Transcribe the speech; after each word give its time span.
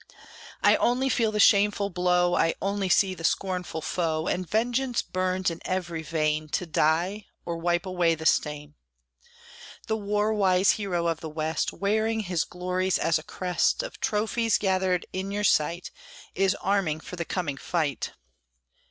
I 0.63 0.77
only 0.77 1.09
feel 1.09 1.31
the 1.31 1.39
shameful 1.39 1.91
blow, 1.91 2.33
I 2.35 2.55
only 2.59 2.89
see 2.89 3.13
the 3.13 3.23
scornful 3.23 3.81
foe, 3.83 4.25
And 4.25 4.49
vengeance 4.49 5.03
burns 5.03 5.51
in 5.51 5.61
every 5.63 6.01
vein 6.01 6.49
To 6.49 6.65
die, 6.65 7.27
or 7.45 7.57
wipe 7.57 7.85
away 7.85 8.15
the 8.15 8.25
stain. 8.25 8.73
The 9.85 9.95
war 9.97 10.33
wise 10.33 10.71
hero 10.71 11.05
of 11.05 11.19
the 11.19 11.29
west, 11.29 11.71
Wearing 11.71 12.21
his 12.21 12.45
glories 12.45 12.97
as 12.97 13.19
a 13.19 13.23
crest, 13.23 13.83
Of 13.83 13.99
trophies 13.99 14.57
gathered 14.57 15.05
in 15.13 15.29
your 15.29 15.43
sight, 15.43 15.91
Is 16.33 16.55
arming 16.55 17.01
for 17.01 17.15
the 17.15 17.23
coming 17.23 17.57
fight. 17.57 18.13